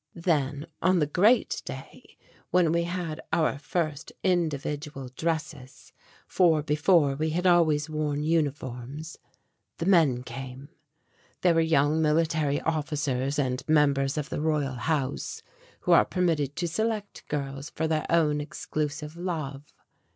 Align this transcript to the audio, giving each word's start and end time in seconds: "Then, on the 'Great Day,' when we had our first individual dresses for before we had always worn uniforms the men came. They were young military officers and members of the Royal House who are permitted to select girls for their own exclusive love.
"Then, 0.15 0.65
on 0.81 0.97
the 0.97 1.05
'Great 1.05 1.61
Day,' 1.63 2.17
when 2.49 2.71
we 2.71 2.85
had 2.85 3.21
our 3.31 3.59
first 3.59 4.11
individual 4.23 5.09
dresses 5.09 5.93
for 6.25 6.63
before 6.63 7.13
we 7.13 7.29
had 7.29 7.45
always 7.45 7.87
worn 7.87 8.23
uniforms 8.23 9.19
the 9.77 9.85
men 9.85 10.23
came. 10.23 10.69
They 11.41 11.53
were 11.53 11.61
young 11.61 12.01
military 12.01 12.59
officers 12.61 13.37
and 13.37 13.61
members 13.69 14.17
of 14.17 14.29
the 14.29 14.41
Royal 14.41 14.73
House 14.73 15.43
who 15.81 15.91
are 15.91 16.03
permitted 16.03 16.55
to 16.55 16.67
select 16.67 17.23
girls 17.27 17.69
for 17.69 17.87
their 17.87 18.07
own 18.09 18.41
exclusive 18.41 19.15
love. 19.15 19.71